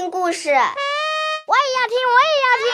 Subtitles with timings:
[0.00, 0.60] 听故事，我也
[1.76, 2.72] 要听，我也要听。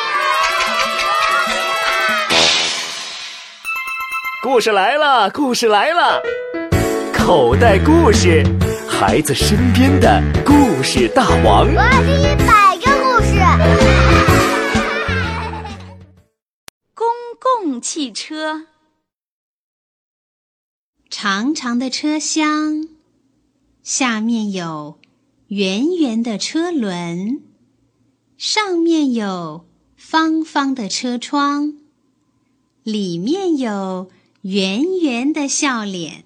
[4.44, 6.22] 故事来了，故事来了，
[7.12, 8.44] 口袋故事，
[8.88, 11.66] 孩子身边的故事大王。
[11.66, 13.40] 我要听一百个故事。
[16.94, 17.08] 公
[17.40, 18.66] 共汽车，
[21.10, 22.88] 长长的车厢，
[23.82, 25.00] 下面有
[25.48, 27.40] 圆圆的车轮，
[28.36, 29.64] 上面有
[29.96, 31.74] 方方的车窗，
[32.82, 34.10] 里面有
[34.42, 36.25] 圆圆的笑脸。